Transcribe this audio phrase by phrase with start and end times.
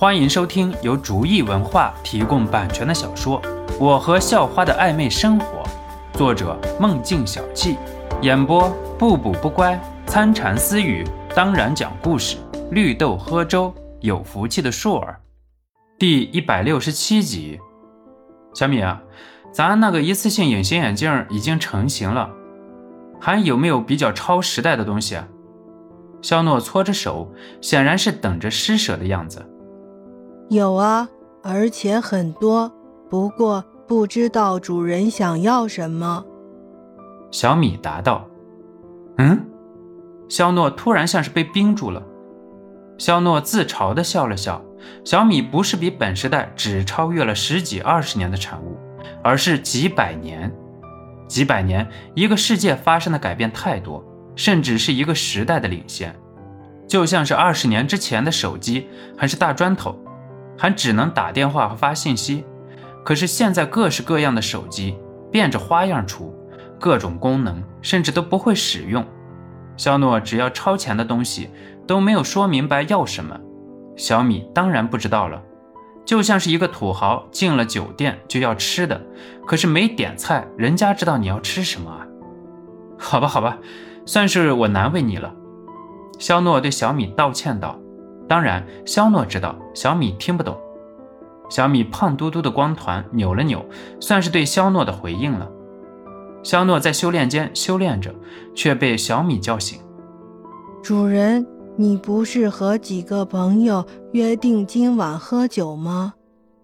[0.00, 3.42] 欢迎收听由竹意文化提供版权的小说
[3.80, 5.64] 《我和校花的暧昧生活》，
[6.16, 7.76] 作者梦境小憩，
[8.22, 9.76] 演播不补不乖、
[10.06, 12.36] 参禅私语，当然讲故事，
[12.70, 15.18] 绿豆喝粥，有福气的硕儿，
[15.98, 17.58] 第一百六十七集。
[18.54, 19.02] 小米啊，
[19.50, 22.30] 咱那个一次性隐形眼镜已经成型了，
[23.20, 25.26] 还有没有比较超时代的东西啊？
[26.22, 29.44] 肖诺搓着手，显然是等着施舍的样子。
[30.48, 31.08] 有啊，
[31.42, 32.72] 而且很多，
[33.10, 36.24] 不过不知道主人想要什么。
[37.30, 38.26] 小米答道
[39.18, 39.44] ：“嗯。”
[40.28, 42.02] 肖诺突然像是被冰住了。
[42.98, 44.62] 肖诺自嘲地笑了笑。
[45.04, 48.78] 小米不是比本时代只超越了十几二十年的产物，
[49.22, 50.50] 而是几百年。
[51.26, 54.02] 几百年，一个世界发生的改变太多，
[54.34, 56.14] 甚至是一个时代的领先。
[56.86, 59.98] 就像是二十年之前的手机，还是大砖头。
[60.58, 62.44] 还只能打电话和发信息，
[63.04, 64.98] 可是现在各式各样的手机
[65.30, 66.34] 变着花样出，
[66.80, 69.06] 各种功能甚至都不会使用。
[69.76, 71.48] 肖诺只要超前的东西，
[71.86, 73.38] 都没有说明白要什么。
[73.96, 75.40] 小米当然不知道了，
[76.04, 79.00] 就像是一个土豪进了酒店就要吃的，
[79.46, 82.06] 可是没点菜，人家知道你要吃什么啊？
[82.98, 83.58] 好吧，好吧，
[84.04, 85.32] 算是我难为你了。
[86.18, 87.78] 肖诺对小米道歉道。
[88.28, 90.56] 当然，肖诺知道小米听不懂。
[91.48, 93.64] 小米胖嘟嘟的光团扭了扭，
[94.00, 95.50] 算是对肖诺的回应了。
[96.42, 98.14] 肖诺在修炼间修炼着，
[98.54, 99.80] 却被小米叫醒。
[100.82, 106.14] 主人，你不是和几个朋友约定今晚喝酒吗？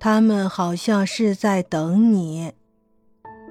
[0.00, 2.52] 他们好像是在等你。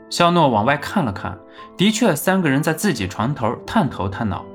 [0.09, 1.39] 肖诺往外看了看，
[1.77, 4.45] 的确，三个人在自己床头探头探脑。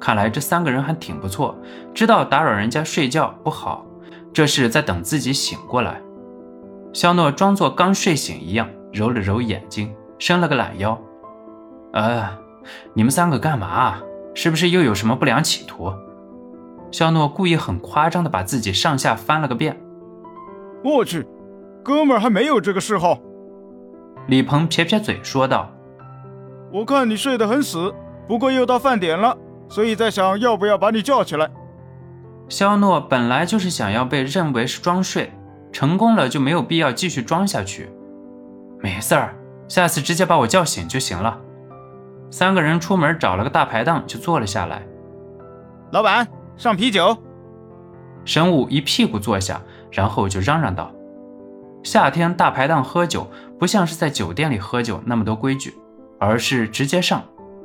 [0.00, 1.54] 看来这三个人还挺不错，
[1.92, 3.84] 知道打扰人家睡觉不好，
[4.32, 6.00] 这是在等自己醒过来。
[6.92, 10.98] 肖诺装作刚睡醒一样，揉了揉眼睛，伸了个懒腰。
[11.92, 12.30] 呃，
[12.94, 14.00] 你们三个干嘛？
[14.34, 15.92] 是不是又有什么不良企图？
[16.90, 19.78] 肖诺故意很夸张的把自己上下翻了个遍。
[20.82, 21.26] 我去，
[21.84, 23.18] 哥们儿还没有这个嗜好。
[24.28, 25.70] 李鹏撇撇嘴说道
[26.72, 27.92] ：“我看你睡得很死，
[28.26, 29.36] 不过又到饭点了。”
[29.70, 31.48] 所以在想要不要把你叫起来。
[32.48, 35.32] 肖诺本来就是想要被认为是装睡，
[35.72, 37.88] 成功了就没有必要继续装下去。
[38.80, 39.36] 没事儿，
[39.68, 41.40] 下次直接把我叫醒就行了。
[42.30, 44.82] 三个人出门找了个大排档就坐了下来。
[45.92, 46.26] 老板，
[46.56, 47.16] 上啤酒。
[48.24, 50.92] 神武一屁股坐下，然后就嚷嚷道
[51.82, 53.26] ：“夏天大排档喝酒
[53.58, 55.74] 不像是在酒店里喝酒那么多规矩，
[56.18, 57.22] 而是直接上，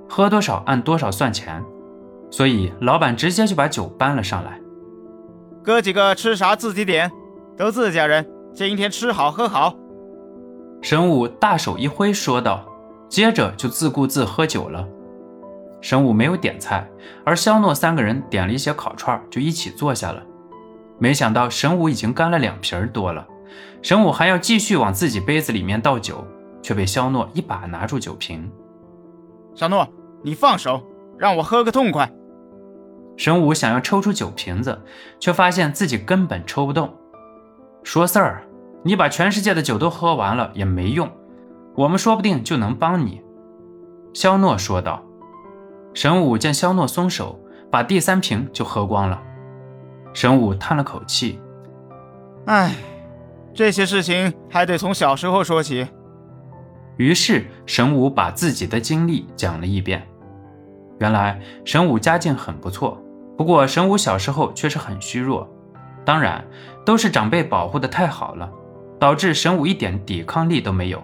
[0.08, 1.64] 喝多少按多少算钱。”
[2.30, 4.60] 所以老板直接就把酒搬了上来，
[5.64, 7.12] 哥几个吃啥自己点，
[7.58, 9.76] 都自家人，今天吃好喝好。
[10.82, 12.66] 神武大手一挥说道，
[13.10, 14.88] 接着就自顾自喝酒了。
[15.82, 16.88] 神武没有点菜，
[17.24, 20.22] 而肖诺三个人点了一些烤串，就一起坐下了。
[20.98, 23.26] 没想到神武已经干了两瓶多了，
[23.82, 26.26] 神武还要继续往自己杯子里面倒酒，
[26.62, 28.52] 却被肖诺一把拿住酒瓶。
[29.54, 29.88] 小诺，
[30.24, 30.82] 你放手，
[31.18, 32.12] 让我喝个痛快。
[33.18, 34.82] 神武想要抽出酒瓶子，
[35.20, 36.94] 却发现自己根本抽不动。
[37.84, 38.44] 说事儿，
[38.84, 41.10] 你把全世界的酒都喝完了也没用，
[41.76, 43.22] 我们说不定就能帮你。”
[44.14, 45.02] 肖诺说道。
[45.94, 47.40] 神武见肖诺松手，
[47.72, 49.22] 把第三瓶就喝光了。
[50.14, 51.40] 神武叹了口气
[52.48, 52.76] ：“唉，
[53.54, 55.88] 这些事情还得从小时候说起。”
[56.98, 60.06] 于是神武把自己的经历讲了一遍。
[61.00, 63.02] 原来神武家境很不错。
[63.38, 65.48] 不过神武小时候确实很虚弱，
[66.06, 66.44] 当然
[66.86, 68.50] 都是长辈保护的太好了，
[69.00, 71.04] 导致神武一点抵抗力都没有。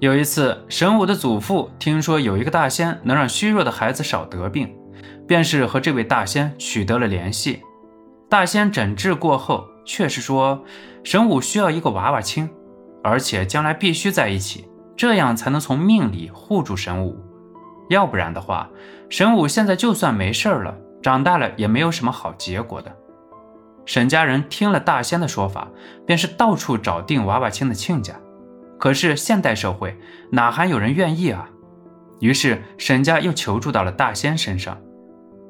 [0.00, 4.72] 有一次，神武的祖父听说有一个大仙能让虚弱的孩子少得病，
[5.26, 7.62] 便是和这位大仙取得了联系。
[8.28, 10.64] 大仙诊治过后，却是说
[11.02, 12.48] 神武需要一个娃娃亲，
[13.02, 17.16] 而且将来必须在一起，这样才能从命里护住神武。
[17.88, 18.68] 要不然的话，
[19.08, 20.76] 神武现在就算没事了。
[21.00, 22.94] 长大了也没有什么好结果的。
[23.86, 25.68] 沈家人听了大仙的说法，
[26.04, 28.14] 便是到处找定娃娃亲的亲家。
[28.78, 29.96] 可是现代社会
[30.30, 31.48] 哪还有人愿意啊？
[32.20, 34.76] 于是沈家又求助到了大仙身上。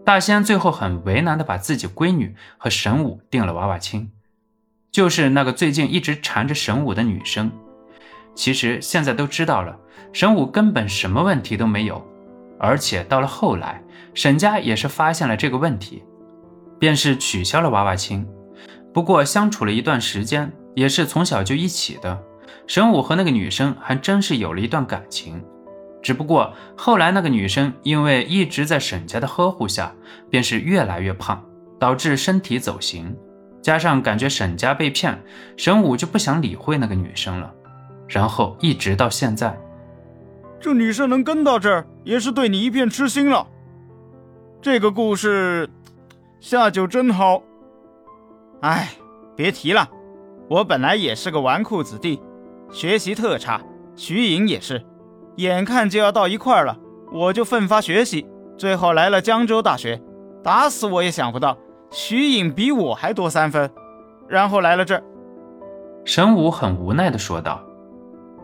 [0.05, 4.11] 大仙最后很为难的把自己闺女和神武定了娃娃亲，
[4.93, 7.50] 就是那个最近一直缠着神武的女生。
[8.35, 9.79] 其实现在都知道了，
[10.12, 12.06] 神武根本什么问题都没有。
[12.59, 13.83] 而且到了后来，
[14.15, 16.03] 沈家也是发现了这个问题，
[16.79, 18.27] 便是取消了娃娃亲。
[18.93, 22.19] 不过相处了一段时间，也是从小就一起的。
[22.67, 25.43] 沈武和那个女生还真是有了一段感情，
[26.03, 29.95] 只不过后来那个女生因为一直在沈家的呵护下，
[30.29, 31.43] 便是越来越胖，
[31.79, 33.17] 导致身体走形。
[33.63, 35.19] 加上感觉沈家被骗，
[35.57, 37.53] 沈武就不想理会那个女生了。
[38.07, 39.59] 然后一直到现在，
[40.61, 43.47] 这女生能跟到这儿，也是对你一片痴心了。
[44.61, 45.69] 这个故事
[46.41, 47.43] 下酒真好。
[48.61, 48.91] 哎，
[49.37, 49.89] 别提了，
[50.49, 52.21] 我本来也是个纨绔子弟，
[52.73, 53.61] 学习特差。
[53.95, 54.85] 徐颖也是，
[55.37, 56.77] 眼看就要到一块儿了，
[57.13, 58.27] 我就奋发学习，
[58.57, 60.01] 最后来了江州大学。
[60.43, 61.57] 打死我也想不到，
[61.91, 63.71] 徐颖比我还多三分，
[64.29, 65.03] 然后来了这儿。
[66.05, 67.61] 神武很无奈地说道。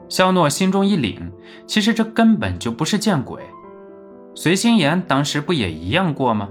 [0.09, 1.31] 肖诺心中一凛，
[1.67, 3.43] 其实这根本就不是见鬼。
[4.35, 6.49] 随心言当时不也一样过吗？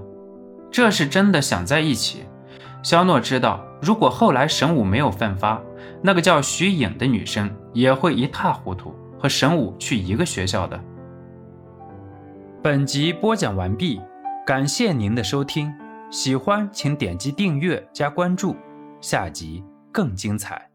[0.72, 2.24] 这是真的想在一起。
[2.82, 5.62] 肖诺知道，如果后来神武没有奋发，
[6.02, 10.80] 那个叫徐颖的女生也会一塌糊涂，和神武去一个学校的。
[12.62, 14.02] 本集播讲完毕，
[14.46, 15.74] 感谢您的收听，
[16.10, 18.56] 喜欢请点击订阅加关注，
[19.00, 20.73] 下集更精彩。